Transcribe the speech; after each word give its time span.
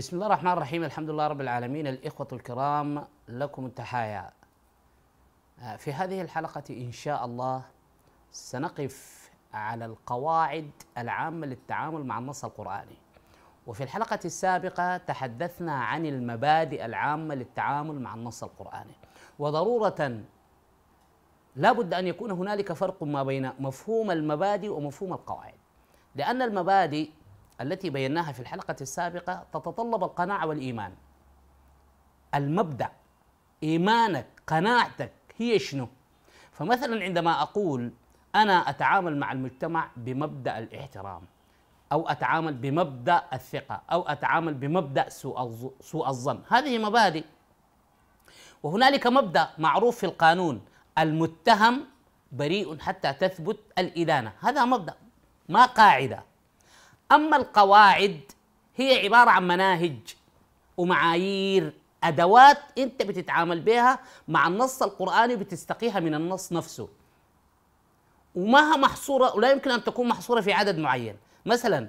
بسم 0.00 0.16
الله 0.16 0.26
الرحمن 0.26 0.52
الرحيم 0.52 0.84
الحمد 0.84 1.10
لله 1.10 1.26
رب 1.26 1.40
العالمين. 1.40 1.86
الإخوة 1.86 2.28
الكرام 2.32 3.04
لكم 3.28 3.66
التحايا. 3.66 4.30
آه، 5.62 5.76
في 5.76 5.92
هذه 5.92 6.20
الحلقة 6.22 6.62
إن 6.70 6.92
شاء 6.92 7.24
الله 7.24 7.62
سنقف 8.32 9.30
على 9.54 9.84
القواعد 9.84 10.70
العامة 10.98 11.46
للتعامل 11.46 12.04
مع 12.04 12.18
النص 12.18 12.44
القرآني. 12.44 12.96
وفي 13.66 13.82
الحلقة 13.82 14.18
السابقة 14.24 14.96
تحدثنا 14.96 15.74
عن 15.74 16.06
المبادئ 16.06 16.84
العامة 16.84 17.34
للتعامل 17.34 18.00
مع 18.00 18.14
النص 18.14 18.44
القرآني. 18.44 18.94
وضرورة 19.38 20.20
لا 21.56 21.72
بد 21.72 21.94
أن 21.94 22.06
يكون 22.06 22.30
هنالك 22.30 22.72
فرق 22.72 23.02
ما 23.02 23.22
بين 23.22 23.52
مفهوم 23.58 24.10
المبادئ 24.10 24.68
ومفهوم 24.68 25.12
القواعد. 25.12 25.58
لأن 26.14 26.42
المبادئ 26.42 27.10
التي 27.60 27.90
بيناها 27.90 28.32
في 28.32 28.40
الحلقة 28.40 28.76
السابقة 28.80 29.46
تتطلب 29.52 30.04
القناعة 30.04 30.46
والإيمان. 30.46 30.92
المبدأ 32.34 32.88
إيمانك 33.62 34.26
قناعتك 34.46 35.12
هي 35.36 35.58
شنو؟ 35.58 35.88
فمثلا 36.52 37.02
عندما 37.02 37.42
أقول 37.42 37.92
أنا 38.34 38.70
أتعامل 38.70 39.16
مع 39.16 39.32
المجتمع 39.32 39.90
بمبدأ 39.96 40.58
الاحترام 40.58 41.22
أو 41.92 42.08
أتعامل 42.08 42.54
بمبدأ 42.54 43.22
الثقة 43.32 43.82
أو 43.92 44.02
أتعامل 44.02 44.54
بمبدأ 44.54 45.08
سوء 45.08 45.70
سوء 45.80 46.08
الظن 46.08 46.42
هذه 46.48 46.78
مبادئ. 46.78 47.24
وهنالك 48.62 49.06
مبدأ 49.06 49.50
معروف 49.58 49.96
في 49.98 50.06
القانون 50.06 50.64
المتهم 50.98 51.84
بريء 52.32 52.78
حتى 52.78 53.12
تثبت 53.12 53.58
الإدانة. 53.78 54.32
هذا 54.40 54.64
مبدأ 54.64 54.94
ما 55.48 55.66
قاعدة. 55.66 56.29
أما 57.12 57.36
القواعد 57.36 58.20
هي 58.76 59.04
عبارة 59.04 59.30
عن 59.30 59.48
مناهج 59.48 59.98
ومعايير 60.76 61.72
أدوات 62.04 62.58
أنت 62.78 63.02
بتتعامل 63.02 63.60
بها 63.60 63.98
مع 64.28 64.48
النص 64.48 64.82
القرآني 64.82 65.36
بتستقيها 65.36 66.00
من 66.00 66.14
النص 66.14 66.52
نفسه. 66.52 66.88
وما 68.34 68.76
محصورة 68.76 69.36
ولا 69.36 69.50
يمكن 69.50 69.70
أن 69.70 69.84
تكون 69.84 70.08
محصورة 70.08 70.40
في 70.40 70.52
عدد 70.52 70.78
معين. 70.78 71.16
مثلا 71.46 71.88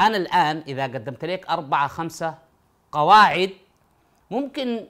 أنا 0.00 0.16
الآن 0.16 0.64
إذا 0.68 0.84
قدمت 0.84 1.24
لك 1.24 1.46
أربعة 1.46 1.88
خمسة 1.88 2.34
قواعد 2.92 3.50
ممكن 4.30 4.86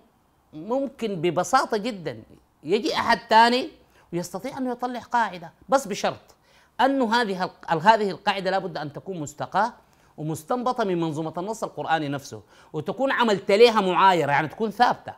ممكن 0.53 1.21
ببساطة 1.21 1.77
جدا 1.77 2.23
يجي 2.65 2.95
أحد 2.95 3.19
ثاني 3.31 3.71
ويستطيع 4.13 4.59
أن 4.59 4.67
يطلع 4.67 5.01
قاعدة 5.01 5.53
بس 5.69 5.87
بشرط 5.89 6.36
أن 6.81 7.03
هذه 7.03 7.51
هذه 7.69 8.11
القاعدة 8.11 8.51
لابد 8.51 8.77
أن 8.79 8.93
تكون 8.93 9.21
مستقاة 9.21 9.73
ومستنبطة 10.17 10.85
من 10.85 11.01
منظومة 11.01 11.33
النص 11.39 11.65
القرآني 11.65 12.09
نفسه 12.09 12.43
وتكون 12.73 13.13
عملت 13.13 13.51
لها 13.51 13.81
معايرة 13.81 14.31
يعني 14.33 14.49
تكون 14.49 14.71
ثابتة. 14.71 15.15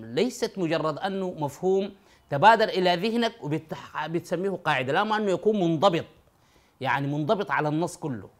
ليست 0.00 0.58
مجرد 0.58 0.98
أنه 0.98 1.30
مفهوم 1.38 1.94
تبادر 2.30 2.68
إلى 2.68 2.96
ذهنك 2.96 3.32
وبتسميه 3.42 4.50
قاعدة 4.50 4.92
لا 4.92 5.16
أنه 5.16 5.30
يكون 5.30 5.60
منضبط 5.60 6.04
يعني 6.80 7.06
منضبط 7.06 7.50
على 7.50 7.68
النص 7.68 7.96
كله. 7.96 8.30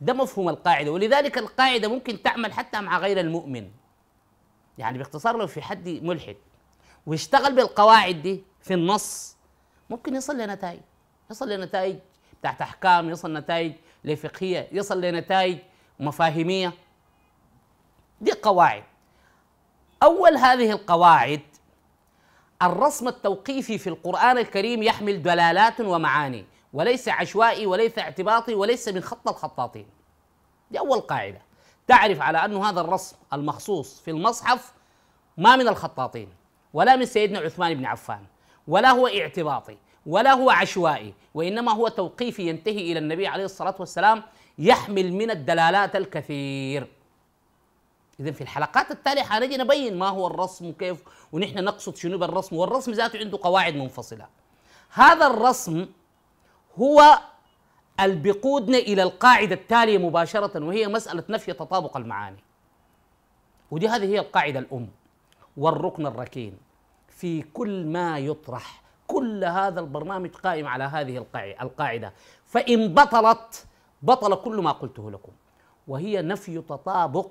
ده 0.00 0.12
مفهوم 0.12 0.48
القاعدة 0.48 0.92
ولذلك 0.92 1.38
القاعدة 1.38 1.88
ممكن 1.88 2.22
تعمل 2.22 2.52
حتى 2.52 2.80
مع 2.80 2.98
غير 2.98 3.20
المؤمن. 3.20 3.70
يعني 4.78 4.98
باختصار 4.98 5.36
لو 5.36 5.46
في 5.46 5.62
حد 5.62 5.88
ملحد 5.88 6.36
واشتغل 7.06 7.54
بالقواعد 7.54 8.22
دي 8.22 8.44
في 8.60 8.74
النص 8.74 9.36
ممكن 9.90 10.14
يصل 10.14 10.38
لنتائج. 10.38 10.80
يصل 11.30 11.48
لنتائج 11.48 11.96
بتاعت 12.40 12.62
أحكام 12.62 13.10
يصل 13.10 13.32
نتائج 13.32 13.72
لفقهية 14.04 14.68
يصل 14.72 15.00
لنتائج 15.00 15.58
مفاهيمية. 16.00 16.72
دي 18.20 18.32
قواعد. 18.32 18.82
أول 20.02 20.36
هذه 20.36 20.72
القواعد 20.72 21.40
الرسم 22.62 23.08
التوقيفي 23.08 23.78
في 23.78 23.86
القرآن 23.86 24.38
الكريم 24.38 24.82
يحمل 24.82 25.22
دلالات 25.22 25.80
ومعاني 25.80 26.44
وليس 26.72 27.08
عشوائي 27.08 27.66
وليس 27.66 27.98
اعتباطي 27.98 28.54
وليس 28.54 28.88
من 28.88 29.00
خط 29.00 29.28
الخطاطين. 29.28 29.86
دي 30.70 30.78
أول 30.78 31.00
قاعدة. 31.00 31.40
تعرف 31.86 32.20
على 32.20 32.44
أن 32.44 32.56
هذا 32.56 32.80
الرسم 32.80 33.16
المخصوص 33.32 34.00
في 34.00 34.10
المصحف 34.10 34.72
ما 35.36 35.56
من 35.56 35.68
الخطاطين 35.68 36.28
ولا 36.72 36.96
من 36.96 37.04
سيدنا 37.04 37.38
عثمان 37.38 37.74
بن 37.74 37.84
عفان 37.84 38.24
ولا 38.68 38.90
هو 38.90 39.06
اعتباطي. 39.06 39.76
ولا 40.06 40.32
هو 40.32 40.50
عشوائي 40.50 41.14
وإنما 41.34 41.72
هو 41.72 41.88
توقيفي 41.88 42.48
ينتهي 42.48 42.92
إلى 42.92 42.98
النبي 42.98 43.26
عليه 43.26 43.44
الصلاة 43.44 43.74
والسلام 43.78 44.22
يحمل 44.58 45.12
من 45.12 45.30
الدلالات 45.30 45.96
الكثير. 45.96 46.86
اذا 48.20 48.32
في 48.32 48.40
الحلقات 48.40 48.90
التالية 48.90 49.22
حنجي 49.22 49.56
نبين 49.56 49.98
ما 49.98 50.08
هو 50.08 50.26
الرسم 50.26 50.66
وكيف 50.68 51.02
ونحن 51.32 51.64
نقصد 51.64 51.96
شنو 51.96 52.18
بالرسم 52.18 52.56
والرسم 52.56 52.92
ذاته 52.92 53.18
عنده 53.18 53.38
قواعد 53.42 53.74
منفصلة. 53.74 54.26
هذا 54.90 55.26
الرسم 55.26 55.86
هو 56.78 57.18
اللي 58.00 58.16
بيقودنا 58.16 58.78
إلى 58.78 59.02
القاعدة 59.02 59.54
التالية 59.54 59.98
مباشرة 59.98 60.64
وهي 60.64 60.88
مسألة 60.88 61.24
نفي 61.28 61.52
تطابق 61.52 61.96
المعاني. 61.96 62.38
ودي 63.70 63.88
هذه 63.88 64.04
هي 64.04 64.18
القاعدة 64.18 64.58
الأم 64.58 64.88
والركن 65.56 66.06
الركين 66.06 66.58
في 67.08 67.42
كل 67.42 67.86
ما 67.86 68.18
يطرح 68.18 68.79
كل 69.12 69.44
هذا 69.44 69.80
البرنامج 69.80 70.30
قائم 70.30 70.66
على 70.66 70.84
هذه 70.84 71.26
القاعده 71.62 72.12
فإن 72.44 72.94
بطلت 72.94 73.66
بطل 74.02 74.34
كل 74.34 74.56
ما 74.62 74.72
قلته 74.72 75.10
لكم. 75.10 75.32
وهي 75.88 76.22
نفي 76.22 76.60
تطابق 76.60 77.30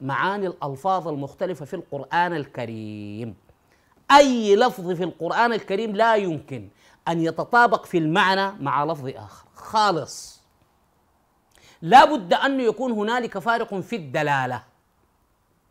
معاني 0.00 0.46
الألفاظ 0.46 1.08
المختلفة 1.08 1.64
في 1.64 1.74
القرآن 1.74 2.32
الكريم. 2.36 3.36
أي 4.10 4.56
لفظ 4.56 4.90
في 4.90 5.04
القرآن 5.04 5.52
الكريم 5.52 5.96
لا 5.96 6.16
يمكن 6.16 6.68
أن 7.08 7.20
يتطابق 7.20 7.84
في 7.84 7.98
المعنى 7.98 8.50
مع 8.62 8.84
لفظ 8.84 9.06
آخر. 9.06 9.46
خالص. 9.54 10.42
لا 11.82 12.04
بد 12.04 12.34
أن 12.34 12.60
يكون 12.60 12.92
هنالك 12.92 13.38
فارق 13.38 13.74
في 13.74 13.96
الدلالة. 13.96 14.62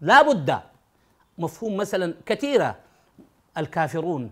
لا 0.01 0.21
بد. 0.21 0.59
مفهوم 1.37 1.77
مثلا 1.77 2.13
كثيرة. 2.25 2.75
الكافرون 3.57 4.31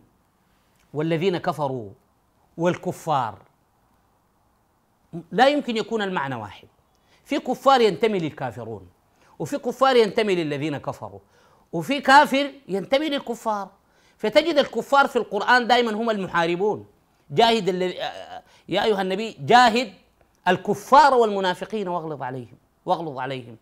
والذين 0.95 1.37
كفروا 1.37 1.89
والكفار. 2.57 3.37
لا 5.31 5.47
يمكن 5.47 5.77
يكون 5.77 6.01
المعنى 6.01 6.35
واحد. 6.35 6.67
في 7.23 7.39
كفار 7.39 7.81
ينتمي 7.81 8.19
للكافرون 8.19 8.89
وفي 9.39 9.57
كفار 9.57 9.95
ينتمي 9.95 10.35
للذين 10.35 10.77
كفروا 10.77 11.19
وفي 11.73 12.01
كافر 12.01 12.51
ينتمي 12.67 13.09
للكفار. 13.09 13.69
فتجد 14.17 14.57
الكفار 14.57 15.07
في 15.07 15.15
القرآن 15.15 15.67
دائما 15.67 15.91
هم 15.91 16.09
المحاربون. 16.09 16.85
جاهد 17.31 17.67
يا 18.69 18.83
أيها 18.83 19.01
النبي 19.01 19.37
جاهد 19.39 19.93
الكفار 20.47 21.13
والمنافقين 21.13 21.87
واغلظ 21.87 22.21
عليهم 22.23 22.57
واغلظ 22.85 23.19
عليهم. 23.19 23.57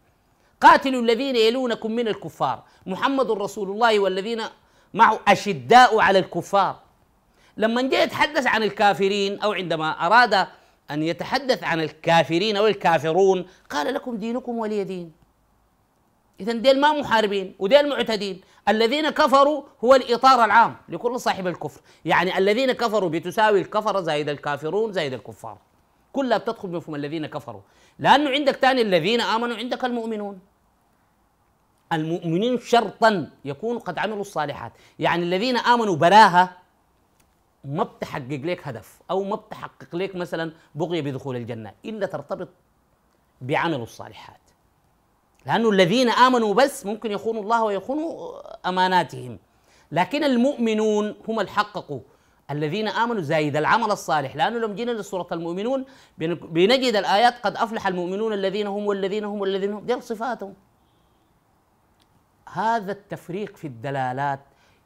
قاتلوا 0.61 1.01
الذين 1.01 1.35
يلونكم 1.35 1.91
من 1.91 2.07
الكفار. 2.07 2.63
محمد 2.85 3.31
رسول 3.31 3.69
الله 3.69 3.99
والذين 3.99 4.41
معه 4.93 5.19
أشداء 5.27 5.99
على 5.99 6.19
الكفار. 6.19 6.82
لما 7.57 7.81
جاء 7.81 8.03
يتحدث 8.03 8.47
عن 8.47 8.63
الكافرين 8.63 9.39
أو 9.39 9.53
عندما 9.53 10.05
أراد 10.05 10.47
أن 10.91 11.03
يتحدث 11.03 11.63
عن 11.63 11.81
الكافرين 11.81 12.57
أو 12.57 12.67
الكافرون 12.67 13.45
قال 13.69 13.93
لكم 13.93 14.17
دينكم 14.17 14.57
ولي 14.57 14.83
دين. 14.83 15.11
اذا 16.39 16.53
ديل 16.53 16.81
ما 16.81 16.93
محاربين 16.93 17.55
وديل 17.59 17.89
معتدين. 17.89 18.41
الذين 18.69 19.09
كفروا 19.09 19.63
هو 19.83 19.95
الإطار 19.95 20.45
العام 20.45 20.75
لكل 20.89 21.19
صاحب 21.19 21.47
الكفر. 21.47 21.81
يعني 22.05 22.37
الذين 22.37 22.71
كفروا 22.71 23.09
بتساوي 23.09 23.61
الكفر 23.61 24.01
زائد 24.01 24.29
الكافرون 24.29 24.93
زائد 24.93 25.13
الكفار. 25.13 25.57
كلها 26.13 26.37
بتدخل 26.37 26.67
بمفهوم 26.67 26.95
الذين 26.95 27.25
كفروا. 27.25 27.61
لأنه 27.99 28.29
عندك 28.29 28.55
ثاني 28.55 28.81
الذين 28.81 29.21
آمنوا 29.21 29.55
عندك 29.55 29.85
المؤمنون. 29.85 30.39
المؤمنين 31.93 32.59
شرطا 32.59 33.29
يكونوا 33.45 33.79
قد 33.79 33.97
عملوا 33.99 34.21
الصالحات. 34.21 34.71
يعني 34.99 35.23
الذين 35.23 35.57
آمنوا 35.57 35.95
براها 35.95 36.62
ما 37.63 37.83
بتحقق 37.83 38.41
لك 38.43 38.67
هدف 38.67 39.01
أو 39.11 39.23
ما 39.23 39.35
بتحقق 39.35 39.95
لك 39.95 40.15
مثلا 40.15 40.51
بغيه 40.75 41.01
بدخول 41.01 41.35
الجنة 41.35 41.73
إلا 41.85 42.05
ترتبط 42.05 42.49
بعمل 43.41 43.81
الصالحات. 43.81 44.39
لأنه 45.45 45.69
الذين 45.69 46.09
آمنوا 46.09 46.53
بس 46.53 46.85
ممكن 46.85 47.11
يخونوا 47.11 47.41
الله 47.41 47.63
ويخونوا 47.63 48.41
أماناتهم. 48.69 49.39
لكن 49.91 50.23
المؤمنون 50.23 51.15
هم 51.27 51.39
اللي 51.39 51.51
حققوا 51.51 51.99
الذين 52.51 52.87
آمنوا 52.87 53.21
زايد 53.21 53.57
العمل 53.57 53.91
الصالح. 53.91 54.35
لأنه 54.35 54.57
لما 54.59 54.75
جينا 54.75 54.91
لسورة 54.91 55.27
المؤمنون 55.31 55.85
بنجد 56.17 56.95
الآيات 56.95 57.33
قد 57.43 57.57
أفلح 57.57 57.87
المؤمنون 57.87 58.33
الذين 58.33 58.67
هم 58.67 58.87
والذين 58.87 59.23
هم 59.23 59.41
والذين 59.41 59.73
هم. 59.73 59.85
دي 59.85 60.01
صفاتهم. 60.01 60.53
هذا 62.53 62.91
التفريق 62.91 63.57
في 63.57 63.67
الدلالات 63.67 64.39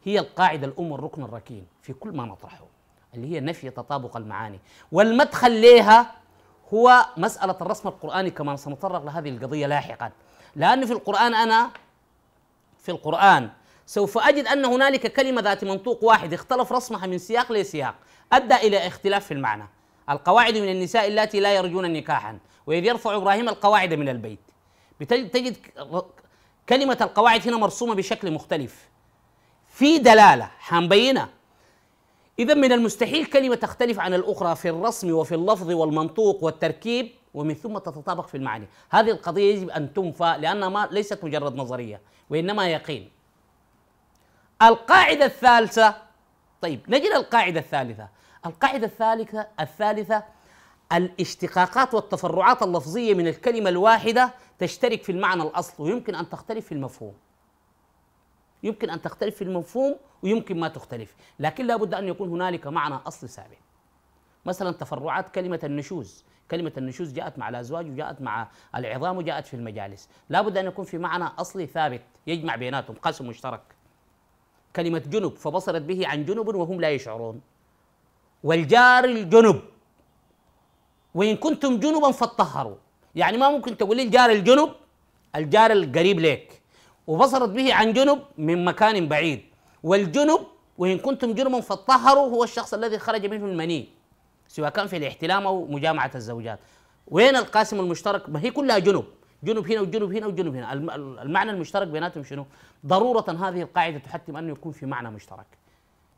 هي 0.08 0.20
القاعدة 0.20 0.68
الأم 0.68 0.94
الركن 0.94 1.24
الركين 1.24 1.68
في 1.82 1.94
كل 1.94 2.10
ما 2.10 2.26
نطرحه 2.26 2.66
اللي 3.14 3.36
هي 3.36 3.40
نفي 3.40 3.70
تطابق 3.70 4.18
المعاني. 4.18 4.60
والمدخل 4.92 5.62
لها 5.62 6.12
هو 6.74 7.06
مسألة 7.18 7.56
الرسم 7.62 7.90
القرآني 7.90 8.30
كما 8.32 8.56
سنتطرق 8.56 9.04
لهذه 9.04 9.30
القضية 9.30 9.68
لاحقا. 9.68 10.12
لأن 10.56 10.86
في 10.86 10.94
القرآن 10.94 11.34
أنا 11.34 11.70
في 12.80 12.92
القرآن 12.92 13.50
سوف 13.86 14.18
أجد 14.18 14.48
أن 14.48 14.66
هنالك 14.66 15.14
كلمة 15.14 15.42
ذات 15.42 15.64
منطوق 15.64 16.04
واحد 16.04 16.34
اختلف 16.34 16.72
رسمها 16.72 17.08
من 17.08 17.18
سياق 17.18 17.52
لسياق. 17.52 17.96
أدى 18.34 18.56
إلى 18.56 18.88
اختلاف 18.88 19.26
في 19.26 19.34
المعنى. 19.34 19.68
القواعد 20.10 20.58
من 20.58 20.72
النساء 20.72 21.08
اللاتي 21.08 21.40
لا 21.40 21.56
يرجون 21.56 21.94
نكاحا 21.94 22.40
وإذ 22.68 22.86
يرفع 22.86 23.16
إبراهيم 23.16 23.50
القواعد 23.50 23.94
من 23.94 24.10
البيت. 24.10 24.40
تجد 25.00 25.58
كلمة 26.70 26.98
القواعد 27.02 27.48
هنا 27.48 27.58
مرسومة 27.58 27.96
بشكل 27.96 28.32
مختلف. 28.32 28.88
في 29.78 29.98
دلالة 29.98 30.50
حنبينها 30.60 31.30
إذا 32.40 32.54
من 32.54 32.72
المستحيل 32.72 33.26
كلمة 33.26 33.56
تختلف 33.56 34.00
عن 34.00 34.14
الأخرى 34.14 34.56
في 34.56 34.70
الرسم 34.70 35.12
وفي 35.12 35.36
اللفظ 35.36 35.72
والمنطوق 35.72 36.44
والتركيب 36.44 37.12
ومن 37.34 37.54
ثم 37.54 37.78
تتطابق 37.78 38.28
في 38.28 38.38
المعاني 38.38 38.68
هذه 38.90 39.12
القضية 39.12 39.54
يجب 39.56 39.70
أن 39.70 39.94
تنفى 39.94 40.36
لأنها 40.40 40.70
ما 40.70 40.88
ليست 40.92 41.24
مجرد 41.24 41.56
نظرية 41.56 42.02
وإنما 42.30 42.68
يقين. 42.68 43.12
القاعدة 44.62 45.26
الثالثة 45.26 45.96
طيب 46.62 46.80
نجد 46.88 47.12
القاعدة 47.16 47.60
الثالثة. 47.60 48.08
القاعدة 48.46 48.86
الثالثة 48.86 49.48
الثالثة 49.60 50.24
الاشتقاقات 50.94 51.94
والتفرعات 51.94 52.64
اللفظية 52.64 53.14
من 53.14 53.28
الكلمة 53.28 53.70
الواحدة 53.70 54.34
تشترك 54.60 55.04
في 55.04 55.12
المعنى 55.12 55.42
الأصل 55.44 55.84
ويمكن 55.84 56.16
أن 56.16 56.30
تختلف 56.30 56.66
في 56.66 56.72
المفهوم. 56.72 57.14
يمكن 58.64 58.90
أن 58.90 59.02
تختلف 59.02 59.36
في 59.36 59.44
المفهوم 59.44 59.96
ويمكن 60.24 60.60
ما 60.60 60.68
تختلف 60.68 61.16
لكن 61.40 61.66
لا 61.68 61.76
بد 61.76 61.94
أن 61.94 62.08
يكون 62.08 62.30
هنالك 62.30 62.68
معنى 62.68 62.96
أصل 62.96 63.30
ثابت 63.30 63.58
مثلا 64.46 64.72
تفرعات 64.72 65.30
كلمة 65.30 65.60
النشوز 65.64 66.26
كلمة 66.52 66.72
النشوز 66.78 67.14
جاءت 67.14 67.40
مع 67.40 67.50
الأزواج 67.50 67.90
وجاءت 67.90 68.22
مع 68.22 68.48
العظام 68.76 69.18
وجاءت 69.18 69.46
في 69.46 69.54
المجالس. 69.54 70.10
لا 70.30 70.42
بد 70.42 70.58
أن 70.58 70.66
يكون 70.66 70.86
في 70.86 70.98
معنى 70.98 71.24
أصلي 71.24 71.66
ثابت 71.66 72.02
يجمع 72.28 72.56
بيناتهم 72.56 72.96
قسم 72.96 73.28
مشترك. 73.28 73.62
كلمة 74.76 75.00
جنب 75.00 75.36
فبصرت 75.36 75.82
به 75.82 76.08
عن 76.08 76.26
جنب 76.26 76.48
وهم 76.48 76.82
لا 76.82 76.90
يشعرون. 76.90 77.42
والجار 78.44 79.04
الجنب 79.04 79.62
وإن 81.16 81.36
كنتم 81.36 81.80
جنبا 81.80 82.12
فطهروا 82.12 82.76
يعني 83.16 83.38
ما 83.38 83.50
ممكن 83.50 83.78
تقول 83.78 83.98
لي 83.98 84.04
الجار 84.04 84.30
الجنب؟ 84.30 84.70
الجار 85.36 85.72
القريب 85.72 86.20
لك 86.20 86.57
وبصرت 87.08 87.50
به 87.50 87.74
عن 87.74 87.94
جنب 87.94 88.20
من 88.38 88.66
مكان 88.66 89.08
بعيد. 89.08 89.42
والجنب 89.84 90.40
وإن 90.78 90.98
كنتم 90.98 91.34
جنبا 91.34 91.60
فطهروا 91.62 92.30
هو 92.30 92.44
الشخص 92.44 92.74
الذي 92.74 93.00
خرج 93.00 93.26
منه 93.26 93.46
المني 93.46 93.88
سواء 94.48 94.70
كان 94.70 94.88
في 94.88 94.98
الاحتلام 94.98 95.48
أو 95.48 95.66
مجامعة 95.66 96.12
الزوجات. 96.16 96.60
وين 97.08 97.36
القاسم 97.36 97.80
المشترك؟ 97.80 98.30
ما 98.30 98.42
هي 98.42 98.52
كلها 98.52 98.78
جنب. 98.78 99.06
جنب 99.44 99.72
هنا 99.72 99.82
وجنب 99.82 100.16
هنا 100.16 100.28
وجنب 100.28 100.56
هنا. 100.56 100.74
المعنى 101.24 101.52
المشترك 101.52 101.88
بيناتهم 101.88 102.24
شنو؟ 102.24 102.46
ضرورة 102.86 103.26
هذه 103.30 103.62
القاعدة 103.62 103.98
تحتم 103.98 104.38
أنه 104.38 104.52
يكون 104.52 104.72
في 104.72 104.86
معنى 104.86 105.10
مشترك. 105.10 105.46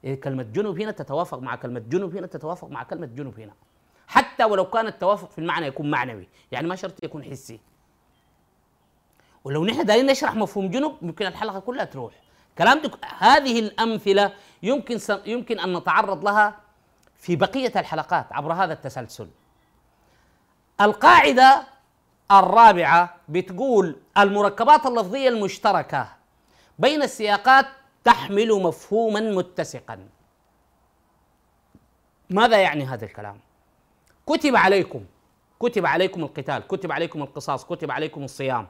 إيه 0.03 0.21
كلمة 0.21 0.43
جنب 0.43 0.81
هنا 0.81 0.91
تتوافق 0.91 1.39
مع 1.39 1.55
كلمة 1.55 1.79
جنب 1.79 2.17
هنا 2.17 2.27
تتوافق 2.27 2.67
مع 2.67 2.83
كلمة 2.83 3.05
جنب 3.05 3.39
هنا. 3.39 3.53
حتى 4.07 4.43
ولو 4.43 4.65
كان 4.65 4.87
التوافق 4.87 5.31
في 5.31 5.39
المعنى 5.39 5.65
يكون 5.67 5.91
معنوي. 5.91 6.27
يعني 6.51 6.67
ما 6.67 6.75
شرط 6.75 7.03
يكون 7.03 7.23
حسي. 7.23 7.59
ولو 9.43 9.65
نحن 9.65 9.85
دايرين 9.85 10.05
نشرح 10.05 10.35
مفهوم 10.35 10.69
جنب 10.69 10.95
ممكن 11.01 11.25
الحلقة 11.25 11.59
كلها 11.59 11.85
تروح. 11.85 12.13
كلام 12.57 12.79
دك... 12.79 13.05
هذه 13.19 13.59
الأمثلة 13.59 14.33
يمكن 14.63 14.97
س... 14.97 15.11
يمكن 15.25 15.59
أن 15.59 15.77
نتعرض 15.77 16.25
لها 16.25 16.55
في 17.15 17.35
بقية 17.35 17.71
الحلقات 17.75 18.33
عبر 18.33 18.53
هذا 18.53 18.73
التسلسل. 18.73 19.29
القاعدة 20.81 21.63
الرابعة 22.31 23.15
بتقول 23.29 23.95
المركبات 24.17 24.85
اللفظية 24.85 25.29
المشتركة 25.29 26.07
بين 26.79 27.03
السياقات 27.03 27.65
تحمل 28.03 28.51
مفهوما 28.51 29.19
متسقا. 29.19 30.07
ماذا 32.29 32.57
يعني 32.57 32.85
هذا 32.85 33.05
الكلام؟ 33.05 33.39
كتب 34.27 34.55
عليكم 34.55 35.05
كتب 35.59 35.85
عليكم 35.85 36.23
القتال 36.23 36.67
كتب 36.67 36.91
عليكم 36.91 37.21
القصاص 37.21 37.65
كتب 37.65 37.91
عليكم 37.91 38.23
الصيام. 38.23 38.67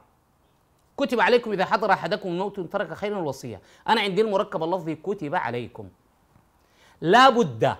كتب 0.99 1.21
عليكم 1.21 1.51
إذا 1.51 1.65
حضر 1.65 1.91
أحدكم 1.91 2.29
الموت 2.29 2.59
ترك 2.59 2.93
خيرا 2.93 3.19
الوصيه 3.19 3.61
أنا 3.87 4.01
عندي 4.01 4.21
المركب 4.21 4.63
اللفظي 4.63 4.95
كتب 4.95 5.35
عليكم. 5.35 5.89
لا 7.01 7.29
بد 7.29 7.75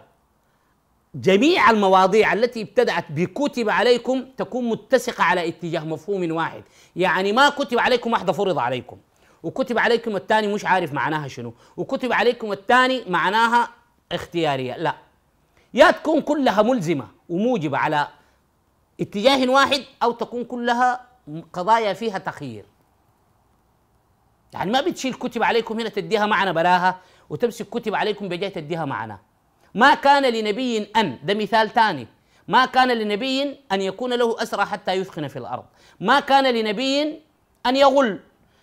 جميع 1.15 1.69
المواضيع 1.69 2.33
التي 2.33 2.61
ابتدأت 2.61 3.11
بكتب 3.11 3.69
عليكم 3.69 4.25
تكون 4.37 4.69
متسقة 4.69 5.23
على 5.23 5.47
اتجاه 5.47 5.85
مفهوم 5.85 6.31
واحد. 6.31 6.63
يعني 6.95 7.33
ما 7.33 7.49
كتب 7.49 7.79
عليكم 7.79 8.11
واحدة 8.11 8.33
فرض 8.33 8.59
عليكم. 8.59 8.97
وكتب 9.43 9.79
عليكم 9.79 10.15
الثاني 10.15 10.47
مش 10.47 10.65
عارف 10.65 10.93
معناها 10.93 11.27
شنو. 11.27 11.53
وكتب 11.77 12.13
عليكم 12.13 12.51
الثاني 12.51 13.03
معناها 13.07 13.69
اختيارية. 14.11 14.77
لا. 14.77 14.95
يا 15.73 15.91
تكون 15.91 16.21
كلها 16.21 16.61
ملزمة 16.61 17.07
وموجبة 17.29 17.77
على 17.77 18.07
اتجاه 19.01 19.49
واحد 19.49 19.81
أو 20.03 20.11
تكون 20.11 20.43
كلها 20.43 21.01
قضايا 21.53 21.93
فيها 21.93 22.17
تخيير. 22.17 22.65
يعني 24.53 24.71
ما 24.71 24.81
بتشيل 24.81 25.13
كتب 25.13 25.43
عليكم 25.43 25.79
هنا 25.79 25.89
تديها 25.89 26.25
معنى 26.25 26.53
براها 26.53 26.99
وتمسك 27.29 27.69
كتب 27.69 27.95
عليكم 27.95 28.29
بجاي 28.29 28.49
تديها 28.49 28.85
معنى 28.85 29.17
ما 29.75 29.93
كان 29.93 30.23
لنبي 30.33 30.91
أن 30.95 31.17
ده 31.23 31.33
مثال 31.33 31.69
ثاني 31.69 32.07
ما 32.47 32.65
كان 32.65 32.87
لنبي 32.87 33.57
أن 33.71 33.81
يكون 33.81 34.13
له 34.13 34.43
أسرى 34.43 34.65
حتى 34.65 34.91
يثخن 34.91 35.27
في 35.27 35.39
الأرض. 35.39 35.63
ما 35.99 36.19
كان 36.19 36.53
لنبي 36.53 37.21
أن 37.65 37.75
يغل. 37.75 38.19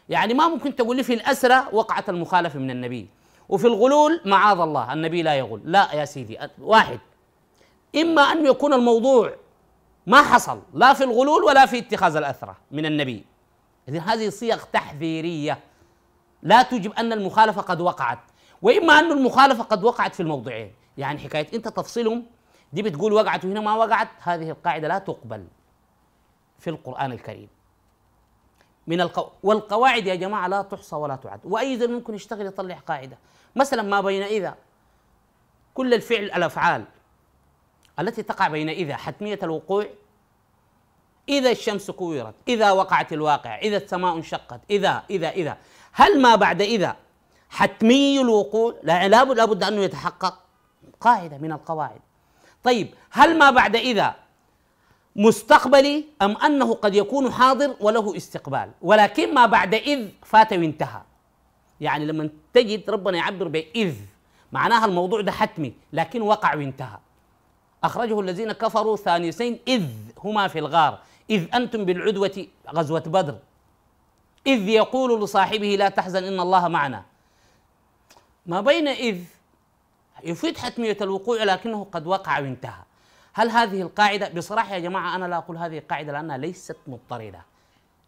يعني 0.09 0.35
ما 0.35 0.49
ممكن 0.49 0.77
تقول 0.77 0.97
لي 0.97 1.03
في 1.03 1.15
الأسرى 1.15 1.67
وقعت 1.73 2.09
المخالفة 2.09 2.59
من 2.59 2.71
النبي. 2.71 3.09
وفي 3.49 3.67
الغلول 3.67 4.21
معاذ 4.25 4.61
الله 4.61 4.93
النبي 4.93 5.23
لا 5.23 5.35
يغل. 5.35 5.61
لا 5.65 5.89
يا 5.95 6.05
سيدي 6.05 6.39
واحد. 6.59 6.99
إما 7.97 8.23
أن 8.23 8.47
يكون 8.47 8.73
الموضوع 8.73 9.35
ما 10.07 10.23
حصل 10.23 10.63
لا 10.75 10.93
في 10.93 11.05
الغلول 11.05 11.45
ولا 11.45 11.67
في 11.67 11.79
اتخاذ 11.79 12.17
الأثرى 12.17 12.55
من 12.71 12.87
النبي. 12.87 13.25
إذن 13.89 14.01
هذه 14.01 14.29
صيغ 14.29 14.63
تحذيرية. 14.73 15.59
لا 16.47 16.63
توجب 16.63 16.93
أن 16.93 17.13
المخالفة 17.13 17.63
قد 17.63 17.81
وقعت 17.81 18.19
وإما 18.63 18.99
أن 18.99 19.13
المخالفة 19.13 19.65
قد 19.65 19.85
وقعت 19.85 20.15
في 20.15 20.21
الموضعين. 20.21 20.73
يعني 20.99 21.19
حكاية 21.19 21.47
أنت 21.55 21.69
تفصلهم 21.69 22.27
دي 22.73 22.83
بتقول 22.83 23.13
وقعت 23.13 23.45
وهنا 23.45 23.61
ما 23.61 23.75
وقعت 23.75 24.09
هذه 24.21 24.51
القاعدة 24.51 24.89
لا 24.89 24.99
تقبل 24.99 25.47
في 26.59 26.71
القرآن 26.71 27.13
الكريم. 27.13 27.49
من 28.87 29.01
القو... 29.01 29.29
والقواعد 29.43 30.07
يا 30.07 30.15
جماعة 30.15 30.49
لا 30.49 30.63
تحصى 30.63 30.97
ولا 30.97 31.17
تعد. 31.17 31.41
وأي 31.45 31.79
زلمة 31.79 31.95
ممكن 31.95 32.15
يشتغل 32.15 32.47
يطلع 32.47 32.75
قاعدة. 32.75 33.19
مثلا 33.57 33.83
ما 33.83 34.01
بين 34.01 34.23
إذا 34.23 34.55
كل 35.75 35.95
الفعل 35.95 36.25
الأفعال 36.25 36.85
التي 37.99 38.23
تقع 38.23 38.49
بين 38.49 38.69
إذا 38.69 38.97
حتمية 38.97 39.39
الوقوع 39.43 39.87
إذا 41.29 41.51
الشمس 41.51 41.91
كورت 41.91 42.35
إذا 42.49 42.71
وقعت 42.71 43.13
الواقع 43.13 43.59
إذا 43.59 43.77
السماء 43.77 44.17
انشقت 44.17 44.61
إذا 44.71 45.03
إذا 45.11 45.31
إذا. 45.31 45.57
هل 45.97 46.21
ما 46.21 46.37
بعد 46.37 46.63
إذا 46.63 46.97
حتمي 47.51 48.21
الوقوع؟ 48.21 48.75
لا 48.83 49.09
لابد 49.09 49.37
لابد 49.37 49.63
أنه 49.65 49.81
يتحقق 49.83 50.39
قاعدة 51.01 51.39
من 51.39 51.53
القواعد. 51.53 52.01
طيب 52.65 52.89
هل 53.11 53.39
ما 53.39 53.51
بعد 53.51 53.77
إذا 53.77 54.15
مستقبلي 55.17 56.05
أم 56.23 56.37
أنه 56.37 56.75
قد 56.75 56.95
يكون 56.95 57.33
حاضر 57.33 57.77
وله 57.81 58.17
استقبال؟ 58.17 58.71
ولكن 58.83 59.35
ما 59.35 59.47
بعد 59.47 59.75
إذ 59.75 60.09
فات 60.25 60.53
وانتهى. 60.53 61.03
يعني 61.81 62.07
لما 62.07 62.29
تجد 62.53 62.91
ربنا 62.91 63.19
يعبر 63.19 63.49
بإذ 63.49 63.95
معناها 64.53 64.85
الموضوع 64.85 65.21
ده 65.21 65.33
حتمي 65.33 65.75
لكن 65.93 66.23
وقع 66.23 66.55
وانتهى. 66.55 66.99
أخرجه 67.85 68.21
الذين 68.21 68.53
كفروا 68.53 68.97
ثانيسين 68.97 69.59
إذ 69.69 69.87
هما 70.25 70.49
في 70.49 70.59
الغار. 70.59 70.99
إذ 71.31 71.55
أنتم 71.55 71.85
بالعدوة 71.85 72.47
غزوة 72.75 73.01
بدر. 73.07 73.39
إذ 74.47 74.69
يقول 74.69 75.23
لصاحبه 75.23 75.77
لا 75.77 75.89
تحزن 75.89 76.25
إن 76.25 76.41
الله 76.41 76.69
معنا. 76.69 77.05
ما 78.47 78.61
بين 78.61 78.89
إذ 78.89 79.21
يفيد 80.25 80.59
حتمية 80.59 80.97
الوقوع 81.01 81.45
لكنه 81.45 81.87
قد 81.93 82.07
وقع 82.07 82.39
وانتهى. 82.41 82.83
هل 83.33 83.51
هذه 83.51 83.83
القاعدة 83.83 84.29
بصراحة 84.29 84.75
يا 84.75 84.79
جماعة 84.79 85.17
أنا 85.17 85.25
لا 85.25 85.37
أقول 85.37 85.57
هذه 85.57 85.79
القاعدة 85.79 86.13
لأنها 86.13 86.37
ليست 86.37 86.77
مضطردة. 86.87 87.43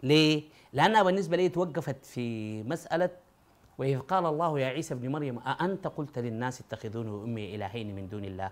ليه؟ 0.03 0.43
لأنها 0.73 1.03
بالنسبة 1.03 1.37
لي 1.37 1.49
توقفت 1.49 2.07
في 2.07 2.63
مسألة 2.63 3.11
وإذ 3.79 3.99
قال 3.99 4.27
الله 4.27 4.61
يا 4.61 4.67
عيسى 4.67 4.95
ابن 4.95 5.13
مريم 5.13 5.39
أأنت 5.39 5.87
قلت 5.87 6.19
للناس 6.19 6.61
اتخذوني 6.61 7.11
وأمي 7.11 7.55
إلهين 7.55 7.97
من 7.97 8.09
دون 8.09 8.25
الله؟ 8.25 8.51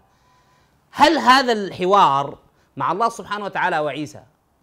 هل 0.91 1.19
هذا 1.19 1.53
الحوار 1.53 2.39
مع 2.77 2.93
الله 2.93 3.09
سبحانه 3.09 3.45
وتعالى 3.45 3.79
وعيسى 3.79 4.23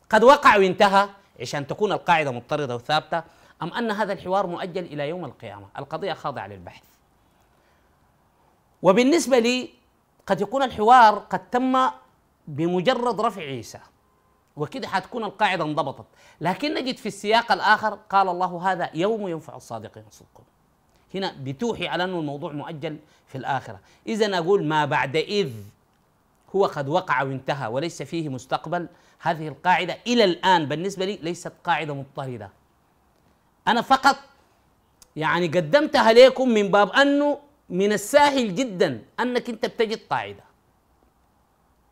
قد 0.09 0.23
وقع 0.23 0.57
وانتهى؟ 0.57 1.09
عشان 1.41 1.67
تكون 1.67 1.91
القاعدة 1.91 2.31
مضطردة 2.31 2.75
وثابتة 2.75 3.23
أم 3.61 3.73
أن 3.73 3.91
هذا 3.91 4.13
الحوار 4.13 4.47
مؤجل 4.47 4.83
إلى 4.83 5.09
يوم 5.09 5.25
القيامة. 5.25 5.67
القضية 5.77 6.13
خاضعة 6.13 6.47
للبحث. 6.47 6.83
وبالنسبة 8.81 9.39
لي 9.39 9.69
قد 10.27 10.41
يكون 10.41 10.63
الحوار 10.63 11.19
قد 11.19 11.49
تم 11.49 11.89
بمجرد 12.47 13.21
رفع 13.21 13.41
عيسى 13.41 13.79
وكده 14.57 14.87
حتكون 14.87 15.23
القاعدة 15.23 15.63
انضبطت. 15.63 16.05
لكن 16.41 16.73
نجد 16.73 16.97
في 16.97 17.05
السياق 17.05 17.51
الآخر 17.51 17.93
قال 18.09 18.29
الله 18.29 18.71
هذا 18.71 18.89
يوم 18.93 19.27
ينفع 19.27 19.55
الصادقين 19.55 20.05
صدقهم 20.11 20.45
هنا 21.15 21.35
بتوحي 21.39 21.87
على 21.87 22.03
أنه 22.03 22.19
الموضوع 22.19 22.51
مؤجل 22.51 22.99
في 23.27 23.37
الآخرة. 23.37 23.79
إذا 24.07 24.37
أقول 24.37 24.65
ما 24.65 24.85
بعد 24.85 25.15
إذ 25.15 25.51
هو 26.55 26.65
قد 26.65 26.89
وقع 26.89 27.21
وانتهى 27.23 27.67
وليس 27.67 28.03
فيه 28.03 28.29
مستقبل. 28.29 28.87
هذه 29.19 29.47
القاعدة 29.47 29.97
إلى 30.07 30.23
الآن 30.23 30.65
بالنسبة 30.65 31.05
لي 31.05 31.19
ليست 31.21 31.53
قاعدة 31.63 31.93
مضطردة 31.93 32.49
أنا 33.67 33.81
فقط 33.81 34.15
يعني 35.15 35.47
قدمتها 35.47 36.13
لكم 36.13 36.49
من 36.49 36.71
باب 36.71 36.91
أنه 36.91 37.39
من 37.69 37.93
السهل 37.93 38.55
جدا 38.55 39.05
أنك 39.19 39.49
أنت 39.49 39.65
بتجد 39.65 39.99
قاعدة. 40.09 40.43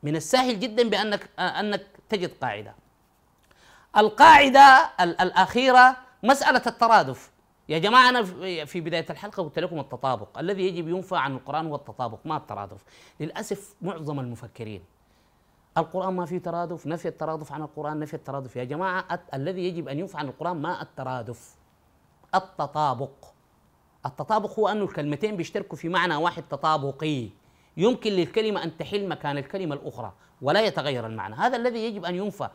من 0.03 0.15
السهل 0.15 0.59
جدا 0.59 0.89
بأنك 0.89 1.29
أنك 1.39 1.87
تجد 2.09 2.31
قاعدة. 2.41 2.75
القاعدة 3.97 4.89
الأخيرة 4.99 5.97
مسألة 6.23 6.61
الترادف. 6.67 7.30
يا 7.71 7.77
جماعة 7.77 8.09
أنا 8.09 8.23
في 8.65 8.81
بداية 8.81 9.05
الحلقة 9.09 9.43
قلت 9.43 9.59
لكم 9.59 9.79
التطابق. 9.79 10.39
الذي 10.39 10.67
يجب 10.67 10.87
ينفى 10.87 11.15
عن 11.15 11.35
القرآن 11.35 11.67
هو 11.67 11.75
التطابق 11.75 12.19
ما 12.25 12.37
الترادف. 12.37 12.83
للأسف 13.19 13.75
معظم 13.81 14.19
المفكرين. 14.19 14.83
القرآن 15.77 16.13
ما 16.13 16.25
فيه 16.25 16.37
ترادف 16.37 16.87
نفي 16.87 17.07
الترادف 17.07 17.51
عن 17.51 17.61
القرآن 17.61 17.99
نفي 17.99 18.13
الترادف. 18.13 18.55
يا 18.55 18.63
جماعة 18.63 19.19
الذي 19.33 19.61
يجب 19.67 19.87
أن 19.87 19.99
ينفى 19.99 20.17
عن 20.17 20.27
القرآن 20.27 20.57
ما 20.57 20.81
الترادف؟ 20.81 21.55
التطابق. 22.35 23.25
التطابق 24.05 24.59
هو 24.59 24.67
أن 24.67 24.81
الكلمتين 24.81 25.37
بيشتركوا 25.37 25.77
في 25.77 25.89
معنى 25.89 26.15
واحد 26.15 26.43
تطابقي. 26.43 27.29
يمكن 27.77 28.11
للكلمة 28.11 28.63
أن 28.63 28.77
تحل 28.77 29.07
مكان 29.07 29.37
الكلمة 29.37 29.75
الأخرى 29.75 30.13
ولا 30.41 30.61
يتغير 30.61 31.05
المعنى. 31.05 31.35
هذا 31.35 31.57
الذي 31.57 31.79
يجب 31.79 32.05
أن 32.05 32.15
ينفى 32.15 32.49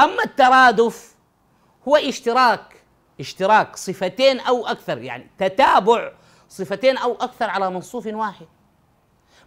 أما 0.00 0.24
الترادف 0.24 1.16
هو 1.88 1.96
اشتراك 1.96 2.85
اشتراك 3.20 3.76
صفتين 3.76 4.40
أو 4.40 4.66
أكثر 4.66 4.98
يعني 4.98 5.30
تتابع 5.38 6.12
صفتين 6.48 6.96
أو 6.96 7.14
أكثر 7.14 7.50
على 7.50 7.70
منصوف 7.70 8.06
واحد. 8.06 8.46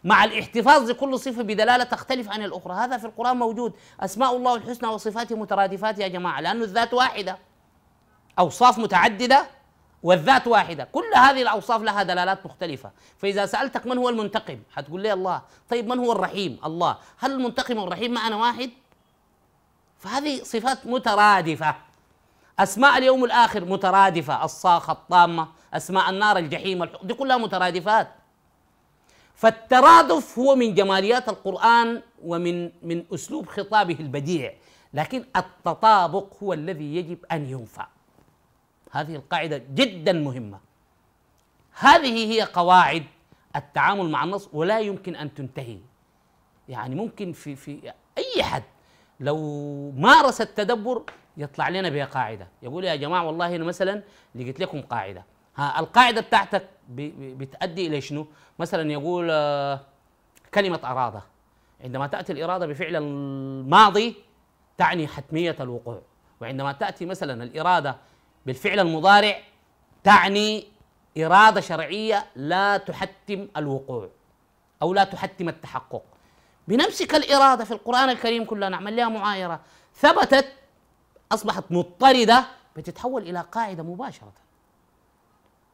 مع 0.03 0.23
الاحتفاظ 0.23 0.89
لكل 0.89 1.19
صفة 1.19 1.43
بدلالة 1.43 1.83
تختلف 1.83 2.29
عن 2.29 2.43
الأخرى. 2.43 2.73
هذا 2.73 2.97
في 2.97 3.05
القرآن 3.05 3.38
موجود. 3.38 3.73
أسماء 3.99 4.35
الله 4.35 4.55
الحسنى 4.55 4.89
وصفاته 4.89 5.35
مترادفات 5.35 5.99
يا 5.99 6.07
جماعة. 6.07 6.41
لأن 6.41 6.61
الذات 6.61 6.93
واحدة. 6.93 7.38
أوصاف 8.39 8.77
متعددة 8.77 9.47
والذات 10.03 10.47
واحدة. 10.47 10.83
كل 10.83 11.13
هذه 11.15 11.41
الأوصاف 11.41 11.81
لها 11.81 12.03
دلالات 12.03 12.45
مختلفة. 12.45 12.91
فإذا 13.17 13.45
سألتك 13.45 13.88
من 13.88 13.97
هو 13.97 14.09
المنتقم 14.09 14.59
حتقول 14.71 15.01
لي 15.01 15.13
الله. 15.13 15.41
طيب 15.69 15.88
من 15.88 15.99
هو 15.99 16.11
الرحيم؟ 16.11 16.59
الله. 16.65 16.97
هل 17.19 17.31
المنتقم 17.31 17.77
والرحيم 17.77 18.11
معنا 18.11 18.35
واحد؟ 18.35 18.69
فهذه 19.99 20.43
صفات 20.43 20.85
مترادفة. 20.85 21.75
أسماء 22.59 22.97
اليوم 22.97 23.23
الآخر 23.25 23.65
مترادفة 23.65 24.45
الصاخة 24.45 24.93
الطامة 24.93 25.47
أسماء 25.73 26.09
النار 26.09 26.37
الجحيم 26.37 26.83
دي 27.03 27.13
كلها 27.13 27.37
مترادفات. 27.37 28.07
فالترادف 29.35 30.39
هو 30.39 30.55
من 30.55 30.73
جماليات 30.73 31.29
القرآن 31.29 32.01
ومن 32.23 32.71
من 32.83 33.03
أسلوب 33.13 33.47
خطابه 33.47 33.97
البديع 33.99 34.53
لكن 34.93 35.25
التطابق 35.35 36.43
هو 36.43 36.53
الذي 36.53 36.95
يجب 36.95 37.17
أن 37.31 37.45
ينفع. 37.49 37.87
هذه 38.91 39.15
القاعدة 39.15 39.57
جدا 39.57 40.13
مهمة. 40.13 40.59
هذه 41.79 42.31
هي 42.31 42.41
قواعد 42.41 43.03
التعامل 43.55 44.09
مع 44.09 44.23
النص 44.23 44.49
ولا 44.53 44.79
يمكن 44.79 45.15
أن 45.15 45.33
تنتهي. 45.33 45.77
يعني 46.69 46.95
ممكن 46.95 47.33
في 47.33 47.55
في 47.55 47.93
أي 48.17 48.43
حد 48.43 48.63
لو 49.19 49.37
مارس 49.91 50.41
التدبر 50.41 51.03
يطلع 51.39 51.69
لنا 51.69 51.89
بها 51.89 52.05
قاعدة. 52.05 52.48
يقول 52.62 52.84
يا 52.84 52.96
جماعة 52.96 53.24
والله 53.24 53.55
أنا 53.55 53.63
مثلا 53.63 54.01
لقيت 54.36 54.60
لكم 54.60 54.81
قاعدة. 54.81 55.24
ها 55.55 55.79
القاعدة 55.79 56.22
بتاعتك 56.22 56.69
بتأدي 56.89 57.88
إلى 57.88 58.01
شنو؟ 58.01 58.27
مثلا 58.60 58.91
يقول 58.91 59.27
آه، 59.31 59.79
كلمة 60.53 60.79
أرادة. 60.84 61.22
عندما 61.84 62.08
تأتي 62.08 62.34
الإرادة 62.34 62.67
بفعل 62.67 62.96
الماضي 62.96 64.15
تعني 64.77 65.08
حتمية 65.08 65.55
الوقوع. 65.60 66.01
وعندما 66.41 66.72
تأتي 66.72 67.05
مثلا 67.05 67.43
الإرادة 67.43 67.96
بالفعل 68.46 68.79
المضارع 68.79 69.36
تعني 70.03 70.67
إرادة 71.17 71.62
شرعية 71.62 72.25
لا 72.36 72.77
تحتم 72.77 73.48
الوقوع 73.58 74.10
أو 74.81 74.93
لا 74.93 75.03
تحتم 75.03 75.50
التحقق. 75.50 76.03
بنفسك 76.67 77.15
الإرادة 77.15 77.63
في 77.63 77.72
القرآن 77.72 78.10
الكريم 78.10 78.46
كلها 78.46 78.69
نعمل 78.69 78.96
لها 78.96 79.10
معايرة. 79.10 79.60
ثبتت 79.96 80.58
أصبحت 81.31 81.63
مضطردة 81.69 82.45
بتتحول 82.75 83.21
إلى 83.21 83.45
قاعدة 83.51 83.83
مباشرة. 83.83 84.33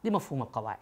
دي 0.04 0.10
مفهوم 0.10 0.42
القواعد. 0.42 0.78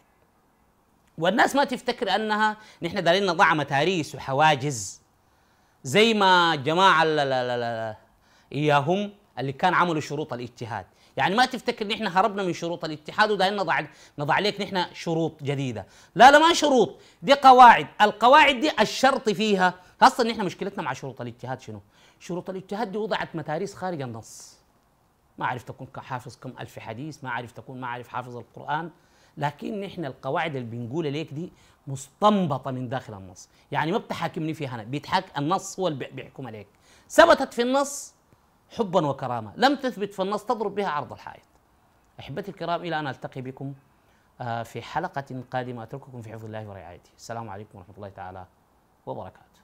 والناس 1.18 1.56
ما 1.56 1.64
تفتكر 1.64 2.14
أنها 2.14 2.56
نحن 2.82 3.04
دارين 3.04 3.26
نضع 3.26 3.54
متاريس 3.54 4.14
وحواجز 4.14 5.00
زي 5.84 6.14
ما 6.14 6.54
جماعة 6.54 7.04
لا 7.04 7.24
لا 7.24 7.46
لا 7.46 7.58
لا 7.58 7.96
إياهم 8.52 9.12
اللي 9.38 9.52
كان 9.52 9.74
عملوا 9.74 10.00
شروط 10.00 10.32
الاجتهاد. 10.32 10.86
يعني 11.16 11.34
ما 11.34 11.46
تفتكر 11.46 11.86
نحن 11.86 12.06
هربنا 12.06 12.42
من 12.42 12.52
شروط 12.52 12.84
الاتحاد 12.84 13.30
ودايما 13.30 13.62
نضع 13.62 13.80
نضع 14.18 14.38
لك 14.38 14.60
نحن 14.60 14.94
شروط 14.94 15.42
جديدة. 15.42 15.86
لا 16.14 16.30
لا 16.30 16.38
ما 16.38 16.54
شروط. 16.54 17.00
دي 17.22 17.34
قواعد. 17.34 17.86
القواعد 18.00 18.60
دي 18.60 18.70
الشرط 18.80 19.28
فيها. 19.28 19.74
أصلا 20.02 20.30
نحن 20.30 20.44
مشكلتنا 20.44 20.82
مع 20.82 20.92
شروط 20.92 21.20
الاجتهاد 21.20 21.60
شنو؟ 21.60 21.80
شروط 22.20 22.50
الاجتهاد 22.50 22.92
دي 22.92 22.98
وضعت 22.98 23.36
متاريس 23.36 23.74
خارج 23.74 24.02
النص. 24.02 24.63
ما 25.38 25.46
عرفت 25.46 25.68
تكون 25.68 25.88
حافظ 25.96 26.36
كم 26.36 26.52
ألف 26.60 26.78
حديث 26.78 27.24
ما 27.24 27.30
عرف 27.30 27.52
تكون 27.52 27.80
ما 27.80 27.86
عرف 27.86 28.08
حافظ 28.08 28.36
القرآن. 28.36 28.90
لكن 29.36 29.80
نحن 29.80 30.04
القواعد 30.04 30.56
اللي 30.56 30.70
بنقولها 30.70 31.10
ليك 31.10 31.32
دي 31.32 31.52
مستنبطة 31.86 32.70
من 32.70 32.88
داخل 32.88 33.14
النص. 33.14 33.48
يعني 33.72 33.92
ما 33.92 33.98
بتحاكمني 33.98 34.54
فيها 34.54 34.74
أنا 34.74 34.82
بيتحاك 34.82 35.38
النص 35.38 35.80
هو 35.80 35.88
اللي 35.88 36.08
بيحكم 36.12 36.46
عليك 36.46 36.66
ثبتت 37.08 37.54
في 37.54 37.62
النص 37.62 38.14
حبا 38.78 39.06
وكرامة. 39.06 39.52
لم 39.56 39.76
تثبت 39.76 40.14
في 40.14 40.22
النص 40.22 40.44
تضرب 40.44 40.74
بها 40.74 40.88
عرض 40.88 41.12
الحائط. 41.12 41.46
أحبتي 42.20 42.50
الكرام 42.50 42.80
إلى 42.80 42.98
أن 42.98 43.06
ألتقي 43.06 43.40
بكم 43.40 43.74
آه، 44.40 44.62
في 44.62 44.82
حلقة 44.82 45.42
قادمة. 45.50 45.82
أترككم 45.82 46.22
في 46.22 46.32
حفظ 46.32 46.44
الله 46.44 46.68
ورعايته. 46.68 47.10
السلام 47.16 47.50
عليكم 47.50 47.78
ورحمة 47.78 47.94
الله 47.96 48.08
تعالى 48.08 48.46
وبركاته. 49.06 49.63